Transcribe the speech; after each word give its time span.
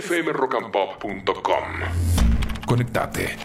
fmrockandpop.com. 0.00 1.64
Conectate. 2.66 3.36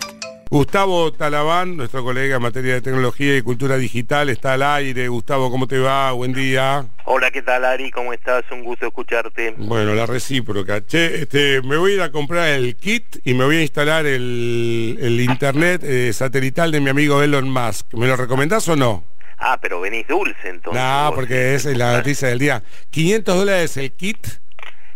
Gustavo 0.50 1.12
Talabán, 1.12 1.76
nuestro 1.76 2.04
colega 2.04 2.38
en 2.38 2.42
materia 2.42 2.76
de 2.76 2.82
tecnología 2.82 3.36
y 3.36 3.42
cultura 3.42 3.78
digital, 3.78 4.30
está 4.30 4.54
al 4.54 4.64
aire. 4.64 5.08
Gustavo, 5.08 5.52
¿cómo 5.52 5.68
te 5.68 5.80
va? 5.80 6.12
Buen 6.14 6.34
día. 6.34 6.86
Hola, 7.06 7.32
¿qué 7.32 7.42
tal 7.42 7.66
Ari? 7.66 7.92
¿Cómo 7.92 8.14
estás? 8.14 8.44
Un 8.52 8.64
gusto 8.64 8.86
escucharte. 8.86 9.56
Bueno, 9.58 9.94
la 9.96 10.06
recíproca. 10.06 10.86
Che, 10.86 11.24
este, 11.24 11.62
me 11.64 11.76
voy 11.78 11.94
a 11.94 11.96
ir 11.96 12.02
a 12.04 12.12
comprar 12.12 12.48
el 12.50 12.76
kit 12.78 13.18
y 13.26 13.34
me 13.34 13.44
voy 13.44 13.58
a 13.58 13.62
instalar 13.64 14.06
el, 14.06 14.98
el 15.02 15.20
internet 15.20 15.84
eh, 15.84 16.14
satelital 16.14 16.72
de 16.72 16.80
mi 16.80 16.90
amigo 16.90 17.22
Elon 17.22 17.50
Musk. 17.50 17.94
¿Me 17.96 18.08
lo 18.08 18.16
recomendás 18.16 18.68
o 18.70 18.76
no? 18.76 19.04
Ah, 19.38 19.60
pero 19.62 19.82
venís 19.82 20.08
dulce 20.08 20.48
entonces. 20.48 20.82
No, 20.82 21.06
vos. 21.08 21.16
porque 21.16 21.56
esa 21.56 21.72
es 21.72 21.78
la 21.78 21.98
noticia 21.98 22.30
del 22.30 22.40
día. 22.40 22.64
500 22.92 23.36
dólares 23.36 23.78
el 23.78 23.92
kit. 23.92 24.45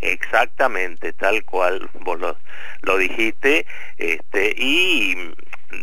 Exactamente, 0.02 1.13
tal 1.13 1.43
cual 1.43 1.89
vos 1.93 2.20
lo, 2.81 2.98
dijiste, 2.98 3.66
este, 3.98 4.53
y 4.55 5.34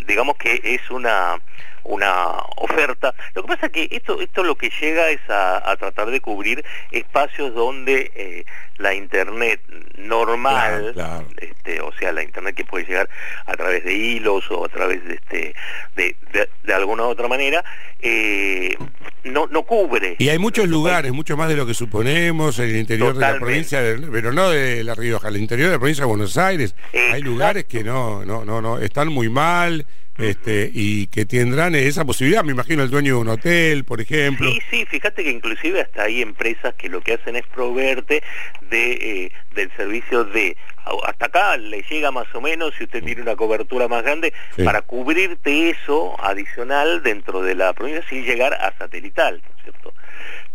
digamos 0.06 0.37
que 0.37 0.61
es 0.65 0.91
una 0.91 1.39
una 1.89 2.39
oferta. 2.56 3.15
Lo 3.34 3.42
que 3.42 3.48
pasa 3.48 3.66
es 3.66 3.73
que 3.73 3.89
esto, 3.92 4.20
esto 4.20 4.42
lo 4.42 4.56
que 4.56 4.70
llega 4.80 5.09
es 5.11 5.20
a, 5.30 5.70
a 5.70 5.77
tratar 5.77 6.11
de 6.11 6.20
cubrir 6.20 6.65
espacios 6.91 7.55
donde 7.55 8.11
eh, 8.15 8.45
la 8.79 8.95
internet 8.95 9.61
normal, 9.98 10.93
Claro, 10.95 11.25
claro. 11.25 11.29
Este, 11.39 11.80
o 11.80 11.93
sea, 11.98 12.12
la 12.12 12.23
internet 12.23 12.55
que 12.55 12.65
puede 12.65 12.84
llegar 12.84 13.09
a 13.47 13.55
través 13.55 13.84
de 13.84 13.95
hilos 13.95 14.45
o 14.51 14.65
a 14.65 14.69
través 14.69 15.05
de 15.07 15.15
este 15.15 15.55
de, 15.97 16.17
de, 16.33 16.48
de 16.62 16.75
alguna 16.75 17.05
otra 17.05 17.29
manera, 17.29 17.65
eh, 18.01 18.77
no, 19.25 19.47
no 19.48 19.62
cubre. 19.65 20.17
Y 20.19 20.29
hay 20.29 20.39
muchos 20.39 20.69
lugares, 20.69 21.12
mucho 21.12 21.37
más 21.37 21.48
de 21.48 21.57
lo 21.57 21.67
que 21.67 21.75
suponemos, 21.75 22.59
en 22.59 22.67
el 22.70 22.77
interior 22.77 23.15
de 23.15 23.20
la 23.20 23.39
provincia, 23.39 23.81
de- 23.81 24.07
pero 24.09 24.33
no 24.33 24.51
de 24.51 24.84
La 24.84 24.95
Rioja, 24.95 25.29
el 25.29 25.37
interior 25.39 25.69
de 25.69 25.75
la 25.75 25.79
provincia 25.79 26.03
de 26.05 26.09
Buenos 26.09 26.37
Aires. 26.37 26.75
Hay 26.93 27.01
Exacto. 27.01 27.25
lugares 27.25 27.65
que 27.65 27.83
no, 27.83 28.25
no, 28.25 28.45
no, 28.45 28.61
no, 28.61 28.79
están 28.79 29.09
muy 29.09 29.29
mal, 29.29 29.87
este, 30.19 30.70
y 30.72 31.06
que 31.09 31.25
tendrán 31.27 31.75
esa 31.75 32.05
posibilidad, 32.05 32.42
me 32.45 32.53
imagino 32.53 32.83
el 32.83 32.91
dueño 32.91 33.14
de 33.14 33.20
un 33.20 33.28
hotel, 33.28 33.84
por 33.84 34.00
ejemplo. 34.00 34.50
Sí, 34.50 34.61
sí, 34.70 34.86
fíjate 34.86 35.22
que 35.25 35.31
inclusive 35.31 35.81
hasta 35.83 36.05
hay 36.05 36.22
empresas 36.22 36.75
que 36.75 36.89
lo 36.89 37.00
que 37.00 37.14
hacen 37.14 37.36
es 37.36 37.47
proveerte 37.47 38.22
de, 38.70 38.92
eh, 38.92 39.33
del 39.55 39.70
servicio 39.77 40.25
de, 40.25 40.56
hasta 41.06 41.27
acá 41.27 41.56
le 41.56 41.83
llega 41.83 42.11
más 42.11 42.27
o 42.34 42.41
menos, 42.41 42.75
si 42.78 42.84
usted 42.84 43.03
tiene 43.03 43.22
una 43.22 43.37
cobertura 43.37 43.89
más 43.89 44.03
grande, 44.03 44.33
Sí. 44.55 44.62
para 44.64 44.83
cubrirte 44.83 45.70
eso 45.70 46.17
adicional 46.25 47.03
dentro 47.03 47.42
de 47.42 47.55
la 47.55 47.72
provincia 47.72 48.05
sin 48.09 48.25
llegar 48.25 48.55
a 48.55 48.72
satelital, 48.78 49.42
¿no 49.44 49.56
es 49.59 49.62
cierto? 49.64 49.94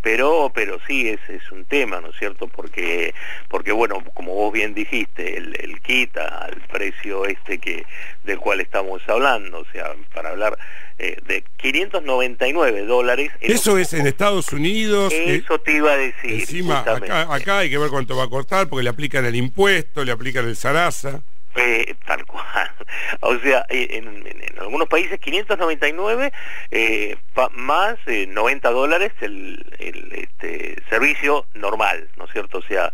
Pero, 0.02 0.52
pero 0.54 0.80
sí, 0.88 1.10
es, 1.10 1.20
es 1.30 1.52
un 1.52 1.64
tema, 1.66 2.02
¿no 2.02 2.10
es 2.10 2.16
cierto? 2.18 2.48
Porque, 2.48 3.14
porque 3.50 3.72
bueno, 3.72 4.04
como 4.16 4.34
vos 4.34 4.52
bien 4.52 4.74
dijiste, 4.74 5.38
el, 5.38 5.56
el 5.60 5.80
kit 5.82 6.18
al 6.18 6.56
precio 6.72 7.26
este 7.26 7.60
que 7.60 7.86
del 8.24 8.40
cual 8.40 8.62
estamos 8.62 9.02
hablando, 9.08 9.60
o 9.60 9.66
sea, 9.72 9.94
para 10.14 10.30
hablar 10.30 10.58
eh, 10.98 11.18
de 11.28 11.44
599 11.58 12.86
dólares. 12.86 13.32
Eso 13.42 13.78
es 13.78 13.94
en 13.94 14.08
Estados 14.08 14.52
Unidos. 14.52 15.14
eh, 15.14 15.42
Eso 15.44 15.60
te 15.60 15.74
iba 15.74 15.92
a 15.92 15.98
decir. 15.98 16.32
Encima, 16.32 16.80
acá, 16.80 17.34
acá 17.34 17.60
hay 17.60 17.70
que 17.70 17.78
ver 17.78 17.90
cuánto 17.90 18.16
va 18.18 18.24
a 18.24 18.30
cortar, 18.30 18.68
porque 18.68 18.84
le 18.84 18.90
aplican 18.90 19.26
el 19.26 19.36
impuesto, 19.36 20.04
le 20.04 20.12
aplican 20.12 20.48
el 20.48 20.56
zaraza. 20.56 21.22
Eh, 21.56 21.96
tal 22.06 22.26
cual. 22.26 22.72
O 23.22 23.38
sea, 23.40 23.66
eh, 23.70 23.88
en, 23.92 24.08
en- 24.26 24.42
en 24.44 24.60
algunos 24.60 24.88
países 24.88 25.20
599 25.20 26.32
eh, 26.72 27.18
pa- 27.34 27.50
más 27.50 27.98
eh, 28.08 28.26
90 28.28 28.70
dólares 28.72 29.12
el, 29.22 29.64
el, 29.80 30.12
este, 30.14 30.82
servicio 30.90 31.46
normal, 31.54 32.08
¿no 32.18 32.26
es 32.26 32.32
cierto? 32.32 32.60
O 32.60 32.62
sea, 32.62 32.92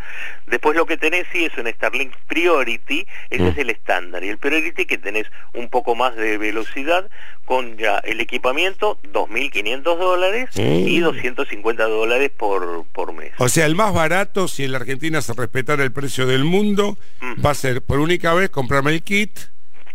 después 0.47 0.75
lo 0.75 0.85
que 0.85 0.97
tenés 0.97 1.27
sí 1.31 1.45
es 1.45 1.57
un 1.57 1.67
Starlink 1.67 2.13
Priority, 2.27 3.05
ese 3.29 3.43
Mm. 3.43 3.47
es 3.47 3.57
el 3.59 3.69
estándar. 3.69 4.23
Y 4.23 4.29
el 4.29 4.37
Priority 4.37 4.85
que 4.85 4.97
tenés 4.97 5.27
un 5.53 5.69
poco 5.69 5.95
más 5.95 6.15
de 6.15 6.37
velocidad 6.37 7.09
con 7.47 7.77
ya 7.77 7.99
el 7.99 8.19
equipamiento, 8.19 8.99
2.500 9.13 9.81
dólares 9.97 10.49
y 10.57 10.99
Mm. 10.99 11.03
250 11.05 11.85
dólares 11.85 12.29
por, 12.35 12.85
por 12.91 13.13
mes. 13.13 13.31
O 13.37 13.47
sea, 13.47 13.65
el 13.65 13.73
más 13.73 13.93
barato, 13.93 14.49
si 14.49 14.65
en 14.65 14.73
la 14.73 14.79
Argentina 14.79 15.21
se 15.21 15.33
respetara 15.33 15.81
el 15.85 15.93
precio 15.93 16.27
del 16.27 16.43
mundo, 16.43 16.97
Ujú. 17.21 17.41
va 17.41 17.51
a 17.51 17.55
ser 17.55 17.81
por 17.81 17.99
única 17.99 18.33
vez 18.33 18.49
comprarme 18.49 18.91
el 18.91 19.01
kit, 19.01 19.39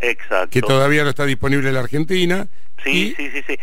Exacto. 0.01 0.49
que 0.51 0.63
todavía 0.63 1.05
no 1.05 1.11
está 1.11 1.27
disponible 1.27 1.69
en 1.69 1.75
la 1.75 1.81
Argentina. 1.81 2.47
Sí, 2.83 2.91
y- 2.91 3.15
sí, 3.17 3.31
sí, 3.35 3.43
sí. 3.47 3.59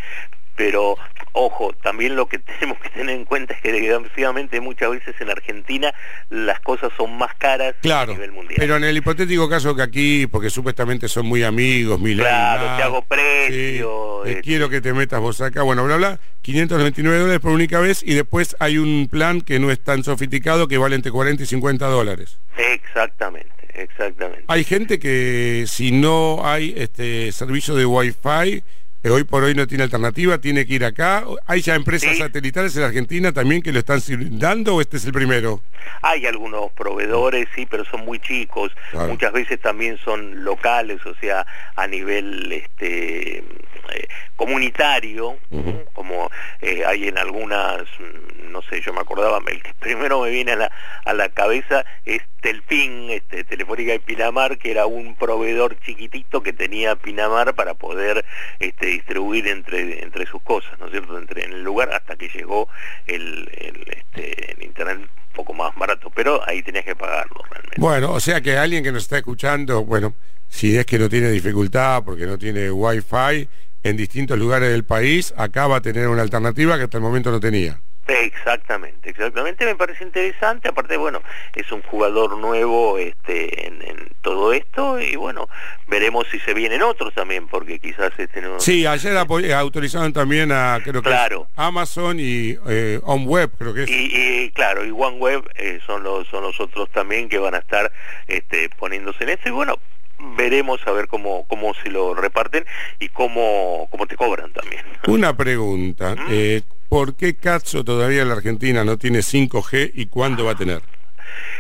Pero, 0.60 0.98
ojo, 1.32 1.72
también 1.82 2.18
lo 2.18 2.28
que 2.28 2.38
tenemos 2.60 2.78
que 2.80 2.90
tener 2.90 3.16
en 3.16 3.24
cuenta 3.24 3.54
es 3.54 3.62
que 3.62 3.72
desgraciadamente 3.72 4.60
muchas 4.60 4.92
veces 4.92 5.16
en 5.22 5.30
Argentina 5.30 5.94
las 6.30 6.60
cosas 6.60 6.92
son 6.98 7.18
más 7.18 7.34
caras 7.36 7.76
Claro, 7.82 8.12
a 8.12 8.16
nivel 8.16 8.34
mundial. 8.34 8.58
pero 8.60 8.76
en 8.76 8.84
el 8.84 8.98
hipotético 8.98 9.48
caso 9.48 9.74
que 9.74 9.82
aquí, 9.84 10.28
porque 10.28 10.50
supuestamente 10.50 11.08
son 11.08 11.28
muy 11.28 11.44
amigos, 11.44 11.98
Milei, 12.02 12.26
Claro, 12.26 12.76
te 12.76 12.84
hago 12.84 13.00
sí, 13.00 13.06
precio. 13.08 14.26
eh, 14.26 14.30
este, 14.32 14.42
quiero 14.42 14.68
que 14.70 14.82
te 14.82 14.92
metas 14.92 15.22
vos 15.22 15.40
acá, 15.40 15.62
bueno, 15.64 15.86
bla, 15.86 15.96
bla, 15.96 16.20
599 16.42 17.18
dólares 17.20 17.40
por 17.40 17.52
única 17.54 17.80
vez 17.80 18.04
y 18.04 18.14
después 18.16 18.58
hay 18.60 18.78
un 18.78 19.08
plan 19.10 19.40
que 19.40 19.60
no 19.60 19.72
es 19.72 19.80
tan 19.82 20.04
sofisticado 20.04 20.68
que 20.68 20.78
vale 20.78 20.98
entre 20.98 21.14
40 21.14 21.42
y 21.42 21.46
50 21.46 21.86
dólares. 21.88 22.38
Exactamente, 22.58 23.50
exactamente. 23.76 24.44
Hay 24.48 24.66
gente 24.66 25.00
que 25.00 25.64
si 25.68 25.94
no 25.94 26.42
hay 26.46 26.74
este 26.76 27.32
servicio 27.32 27.76
de 27.76 27.86
Wi-Fi, 27.86 28.62
hoy 29.04 29.24
por 29.24 29.44
hoy 29.44 29.56
no 29.56 29.66
tiene 29.68 29.84
alternativa, 29.86 30.38
tiene 30.40 30.66
que 30.66 30.74
ir 30.74 30.86
acá. 30.86 31.24
¿Hay 31.48 31.62
ya 31.62 31.76
empresas 31.76 32.12
Sí. 32.14 32.18
satelitales 32.22 32.76
en 32.76 32.84
Argentina 32.84 33.32
también 33.32 33.62
que 33.62 33.72
lo 33.72 33.80
están 33.80 34.00
dando 34.40 34.76
o 34.76 34.82
este 34.82 34.98
es 34.98 35.06
el 35.06 35.14
primero? 35.14 35.62
Hay 36.02 36.26
algunos 36.26 36.72
proveedores, 36.74 37.48
sí, 37.56 37.66
pero 37.70 37.86
son 37.86 38.06
muy 38.06 38.20
chicos. 38.20 38.72
Claro. 38.92 39.08
Muchas 39.10 39.32
veces 39.32 39.60
también 39.62 39.98
son 40.04 40.44
locales, 40.44 41.06
o 41.06 41.16
sea, 41.16 41.46
a 41.76 41.88
nivel 41.88 42.52
este 42.52 43.38
eh, 43.40 44.08
comunitario, 44.36 45.38
como 45.94 46.30
eh, 46.62 46.84
hay 46.86 47.08
en 47.08 47.18
algunas, 47.18 47.82
mm, 48.00 48.52
no 48.52 48.62
sé, 48.64 48.82
yo 48.82 48.94
me 48.94 49.00
acordaba, 49.02 49.40
el 49.48 49.62
que 49.64 49.74
primero 49.80 50.22
me 50.22 50.30
viene 50.30 50.52
a 50.54 50.56
la, 50.58 50.72
a 51.06 51.14
la 51.14 51.30
cabeza 51.30 51.86
es 52.06 52.22
Telpin, 52.42 53.10
este, 53.10 53.44
Telefónica 53.44 53.92
de 53.92 54.00
Pinamar, 54.00 54.58
que 54.58 54.72
era 54.72 54.86
un 54.86 55.16
proveedor 55.16 55.78
chiquitito 55.82 56.42
que 56.42 56.54
tenía 56.54 56.96
Pinamar 56.96 57.54
para 57.56 57.74
poder 57.74 58.26
este, 58.60 58.89
distribuir 58.92 59.48
entre, 59.48 60.04
entre 60.04 60.26
sus 60.26 60.42
cosas, 60.42 60.78
¿no 60.80 60.86
es 60.86 60.92
cierto?, 60.92 61.18
entre 61.18 61.46
en 61.46 61.54
el 61.54 61.64
lugar 61.64 61.92
hasta 61.94 62.16
que 62.16 62.30
llegó 62.30 62.68
este, 63.08 64.52
el 64.52 64.64
internet 64.64 64.98
un 65.00 65.34
poco 65.34 65.54
más 65.54 65.74
barato, 65.76 66.12
pero 66.14 66.42
ahí 66.48 66.62
tenías 66.64 66.86
que 66.86 66.96
pagarlo 66.96 67.42
realmente. 67.50 67.80
Bueno, 67.80 68.12
o 68.14 68.20
sea 68.20 68.42
que 68.42 68.58
alguien 68.58 68.84
que 68.84 68.92
nos 68.92 69.04
está 69.04 69.18
escuchando, 69.18 69.84
bueno, 69.86 70.14
si 70.48 70.78
es 70.78 70.86
que 70.86 71.00
no 71.00 71.10
tiene 71.10 71.30
dificultad 71.30 72.04
porque 72.04 72.26
no 72.26 72.38
tiene 72.38 72.72
Wi-Fi 72.72 73.48
en 73.84 73.98
distintos 73.98 74.38
lugares 74.38 74.70
del 74.70 74.84
país, 74.84 75.34
acá 75.38 75.68
va 75.68 75.78
a 75.78 75.82
tener 75.82 76.08
una 76.08 76.22
alternativa 76.22 76.78
que 76.78 76.84
hasta 76.84 76.98
el 76.98 77.04
momento 77.04 77.32
no 77.32 77.40
tenía. 77.40 77.80
Exactamente, 78.10 79.10
exactamente, 79.10 79.66
me 79.66 79.76
parece 79.76 80.04
interesante, 80.04 80.70
aparte, 80.70 80.98
bueno, 80.98 81.22
es 81.56 81.72
un 81.72 81.82
jugador 81.84 82.38
nuevo 82.38 82.98
este, 82.98 83.68
en, 83.68 83.82
en 83.82 84.10
todo 84.22 84.54
esto 84.54 85.00
y 85.00 85.16
bueno, 85.16 85.48
veremos 85.88 86.28
si 86.32 86.40
se 86.40 86.54
vienen 86.54 86.82
otros 86.82 87.14
también, 87.14 87.48
porque 87.48 87.80
quizás 87.80 88.12
este 88.18 88.42
no... 88.42 88.60
Sí, 88.60 88.86
ayer 88.86 89.14
eh, 89.14 89.54
autorizaron 89.54 90.14
también 90.14 90.52
a, 90.52 90.80
creo 90.84 91.02
que 91.02 91.10
Claro. 91.10 91.48
Amazon 91.56 92.20
y 92.20 92.58
eh, 92.68 93.00
OnWeb, 93.04 93.52
creo 93.58 93.74
que 93.74 93.84
es. 93.84 93.90
Y, 93.90 94.12
y, 94.14 94.52
claro, 94.52 94.86
y 94.86 94.92
OneWeb 94.92 95.50
eh, 95.56 95.80
son 95.86 96.04
los 96.04 96.28
son 96.28 96.44
los 96.44 96.60
otros 96.60 96.90
también 96.92 97.30
que 97.30 97.38
van 97.38 97.56
a 97.56 97.60
estar 97.60 97.92
este, 98.28 98.70
poniéndose 98.70 99.24
en 99.24 99.30
esto 99.30 99.50
y 99.50 99.52
bueno, 99.52 99.78
veremos 100.38 100.80
a 100.86 100.92
ver 100.92 101.08
cómo 101.08 101.46
cómo 101.48 101.74
se 101.76 101.90
lo 101.90 102.14
reparten 102.14 102.66
y 103.00 103.10
cómo 103.10 103.88
cómo 103.92 104.06
te 104.08 104.16
cobran 104.16 104.52
también. 104.54 104.84
Una 105.08 105.36
pregunta, 105.36 106.16
¿Mm? 106.16 106.28
eh, 106.30 106.62
¿por 106.90 107.16
qué 107.16 107.36
Katso 107.36 107.84
todavía 107.84 108.26
la 108.26 108.34
Argentina 108.34 108.84
no 108.84 108.98
tiene 108.98 109.20
5G 109.20 109.92
y 109.94 110.08
cuándo 110.08 110.46
va 110.46 110.52
a 110.52 110.56
tener? 110.56 110.82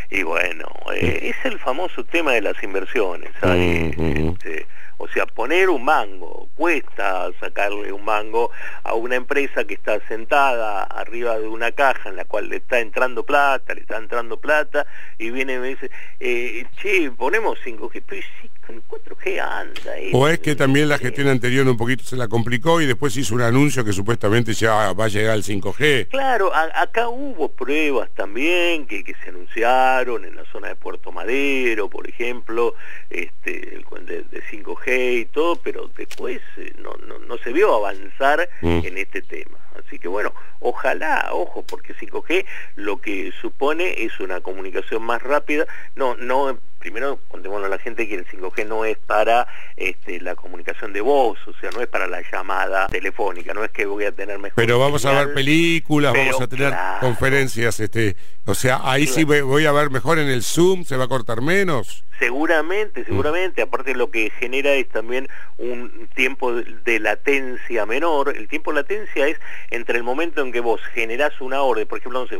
Y 0.09 0.23
bueno, 0.23 0.67
eh, 0.95 1.31
es 1.31 1.45
el 1.45 1.59
famoso 1.59 2.03
tema 2.03 2.33
de 2.33 2.41
las 2.41 2.61
inversiones. 2.63 3.29
¿sabes? 3.39 3.95
Mm, 3.97 4.01
mm, 4.01 4.05
mm. 4.05 4.29
Este, 4.29 4.67
o 4.97 5.07
sea, 5.07 5.25
poner 5.25 5.69
un 5.69 5.85
mango, 5.85 6.49
cuesta 6.55 7.29
sacarle 7.39 7.93
un 7.93 8.03
mango 8.03 8.51
a 8.83 8.95
una 8.95 9.15
empresa 9.15 9.63
que 9.63 9.75
está 9.75 9.99
sentada 10.07 10.83
arriba 10.83 11.39
de 11.39 11.47
una 11.47 11.71
caja 11.71 12.09
en 12.09 12.17
la 12.17 12.25
cual 12.25 12.49
le 12.49 12.57
está 12.57 12.79
entrando 12.79 13.23
plata, 13.23 13.73
le 13.75 13.81
está 13.81 13.97
entrando 13.97 14.37
plata, 14.37 14.85
y 15.17 15.29
viene 15.29 15.53
y 15.53 15.57
me 15.59 15.67
dice, 15.69 15.89
eh, 16.19 16.65
che, 16.81 17.11
ponemos 17.11 17.57
5G, 17.63 18.03
pero 18.05 18.21
sí, 18.41 18.49
con 18.69 18.83
4G 18.83 19.39
anda. 19.39 19.97
eh". 19.97 20.11
¿O 20.13 20.27
es 20.27 20.39
que 20.39 20.55
también 20.55 20.89
la 20.89 20.97
gestión 20.99 21.27
anterior 21.27 21.67
un 21.67 21.77
poquito 21.77 22.03
se 22.03 22.15
la 22.15 22.27
complicó 22.27 22.81
y 22.81 22.85
después 22.85 23.15
hizo 23.17 23.33
un 23.33 23.41
anuncio 23.41 23.83
que 23.83 23.93
supuestamente 23.93 24.53
ya 24.53 24.93
va 24.93 25.05
a 25.05 25.07
llegar 25.07 25.33
al 25.33 25.43
5G? 25.43 26.07
Claro, 26.09 26.53
a- 26.53 26.81
acá 26.81 27.09
hubo 27.09 27.49
pruebas 27.49 28.09
también 28.15 28.85
que, 28.85 29.03
que 29.03 29.15
se 29.23 29.29
anunciaron 29.29 30.25
en 30.25 30.35
la 30.35 30.45
zona 30.51 30.67
de 30.69 30.75
Puerto 30.75 31.11
Madero, 31.11 31.89
por 31.89 32.07
ejemplo, 32.07 32.75
este, 33.09 33.81
de, 34.01 34.23
de 34.23 34.43
5G 34.43 35.21
y 35.21 35.25
todo, 35.25 35.55
pero 35.57 35.89
después 35.97 36.39
eh, 36.57 36.73
no, 36.77 36.93
no, 37.07 37.17
no 37.19 37.37
se 37.39 37.51
vio 37.51 37.73
avanzar 37.73 38.47
Mm. 38.61 38.81
en 38.83 38.97
este 38.97 39.21
tema. 39.21 39.57
Así 39.85 39.97
que 39.97 40.07
bueno, 40.07 40.33
ojalá, 40.59 41.29
ojo, 41.31 41.63
porque 41.63 41.93
5G 41.95 42.45
lo 42.75 42.97
que 42.97 43.31
supone 43.41 44.03
es 44.03 44.19
una 44.19 44.41
comunicación 44.41 45.01
más 45.03 45.21
rápida, 45.21 45.65
no, 45.95 46.15
no 46.15 46.57
primero 46.79 47.19
contémosle 47.27 47.67
a 47.67 47.69
la 47.69 47.77
gente 47.77 48.07
que 48.07 48.15
el 48.15 48.25
5G 48.25 48.65
no 48.65 48.85
es 48.85 48.97
para 48.97 49.47
este, 49.75 50.19
la 50.21 50.35
comunicación 50.35 50.93
de 50.93 51.01
voz, 51.01 51.37
o 51.47 51.53
sea, 51.59 51.69
no 51.71 51.81
es 51.81 51.87
para 51.87 52.07
la 52.07 52.21
llamada 52.31 52.87
telefónica, 52.87 53.53
no 53.53 53.63
es 53.63 53.71
que 53.71 53.85
voy 53.85 54.05
a 54.05 54.11
tener 54.11 54.39
mejor. 54.39 54.55
Pero 54.55 54.79
vamos 54.79 55.05
a 55.05 55.11
ver 55.11 55.33
películas, 55.33 56.13
vamos 56.13 56.41
a 56.41 56.47
tener 56.47 56.73
conferencias, 56.99 57.79
este, 57.79 58.15
o 58.45 58.55
sea, 58.55 58.79
ahí 58.83 59.05
sí 59.05 59.23
voy 59.23 59.65
a 59.65 59.71
ver 59.71 59.89
mejor 59.89 60.19
en 60.19 60.29
el 60.29 60.43
Zoom, 60.43 60.85
se 60.85 60.97
va 60.97 61.05
a 61.05 61.07
cortar 61.07 61.41
menos. 61.41 62.03
Seguramente, 62.19 63.05
seguramente, 63.05 63.61
aparte 63.61 63.95
lo 63.95 64.11
que 64.11 64.29
genera 64.39 64.73
es 64.73 64.89
también 64.89 65.27
un 65.57 66.09
tiempo 66.15 66.53
de 66.53 66.99
latencia 66.99 67.85
menor. 67.85 68.35
El 68.35 68.47
tiempo 68.47 68.71
de 68.71 68.81
latencia 68.81 69.27
es 69.27 69.39
entre 69.71 69.97
el 69.97 70.03
momento 70.03 70.41
en 70.41 70.51
que 70.51 70.59
vos 70.59 70.81
generás 70.93 71.39
una 71.39 71.61
orden, 71.61 71.87
por 71.87 71.99
ejemplo, 71.99 72.21
no 72.21 72.27
sé, 72.27 72.39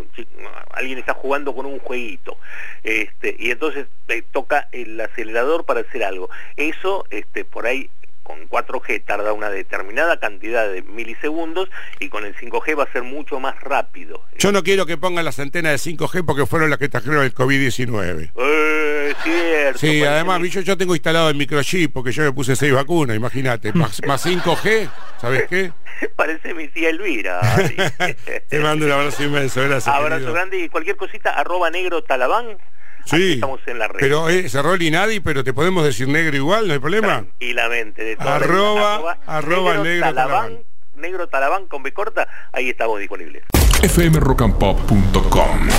alguien 0.71 0.97
está 0.97 1.13
jugando 1.13 1.55
con 1.55 1.65
un 1.65 1.79
jueguito, 1.79 2.37
este, 2.83 3.35
y 3.39 3.51
entonces 3.51 3.87
toca 4.31 4.67
el 4.71 4.99
acelerador 4.99 5.63
para 5.63 5.81
hacer 5.81 6.03
algo. 6.03 6.29
Eso, 6.57 7.05
este, 7.09 7.45
por 7.45 7.65
ahí 7.65 7.89
con 8.29 8.47
4G 8.47 9.03
tarda 9.05 9.33
una 9.33 9.49
determinada 9.49 10.19
cantidad 10.19 10.71
de 10.71 10.83
milisegundos 10.83 11.67
y 11.99 12.09
con 12.09 12.25
el 12.25 12.35
5G 12.35 12.77
va 12.77 12.83
a 12.83 12.91
ser 12.91 13.01
mucho 13.01 13.39
más 13.39 13.59
rápido. 13.59 14.21
Yo 14.37 14.51
no 14.51 14.61
quiero 14.61 14.85
que 14.85 14.97
pongan 14.97 15.25
las 15.25 15.39
antenas 15.39 15.83
de 15.83 15.91
5G 15.91 16.23
porque 16.23 16.45
fueron 16.45 16.69
las 16.69 16.77
que 16.77 16.89
trajeron 16.89 17.23
el 17.23 17.33
COVID-19. 17.33 18.31
Eh, 18.35 18.78
cierto. 19.15 19.79
Sí, 19.79 20.03
además 20.03 20.41
yo, 20.49 20.61
yo 20.61 20.77
tengo 20.77 20.95
instalado 20.95 21.29
el 21.29 21.35
microchip 21.35 21.93
porque 21.93 22.11
yo 22.11 22.23
me 22.23 22.31
puse 22.31 22.55
seis 22.55 22.73
vacunas, 22.73 23.15
imagínate. 23.15 23.73
Más, 23.73 24.01
más 24.05 24.25
5G, 24.25 24.89
¿sabes 25.19 25.47
qué? 25.47 25.71
Parece 26.15 26.53
mi 26.53 26.67
tía 26.69 26.89
Elvira. 26.89 27.41
Te 28.49 28.59
mando 28.59 28.85
un 28.85 28.91
abrazo 28.91 29.23
inmenso, 29.23 29.61
gracias. 29.61 29.93
Abrazo 29.93 30.31
grande 30.33 30.59
y 30.59 30.69
cualquier 30.69 30.95
cosita, 30.95 31.31
arroba 31.31 31.69
negro 31.69 32.03
talabán 32.03 32.57
Sí, 33.05 33.33
estamos 33.33 33.59
en 33.65 33.79
la 33.79 33.87
red. 33.87 33.99
Pero 33.99 34.29
eh, 34.29 34.47
cerró 34.49 34.73
el 34.73 34.81
INADI, 34.81 35.19
pero 35.19 35.43
te 35.43 35.53
podemos 35.53 35.83
decir 35.83 36.07
negro 36.07 36.35
igual, 36.35 36.67
¿no 36.67 36.73
hay 36.73 36.79
problema? 36.79 37.07
Tranquilamente. 37.07 38.03
De 38.03 38.17
arroba, 38.19 39.17
arroba, 39.25 39.77
negro, 39.77 40.05
talabán, 40.05 40.59
negro 40.95 41.27
talabán 41.27 41.65
con 41.67 41.81
B 41.81 41.91
corta, 41.91 42.27
ahí 42.51 42.69
estamos 42.69 42.99
disponibles. 42.99 43.43
fmrockandpop.com 43.81 45.69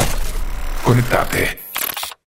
Conectate. 0.83 1.70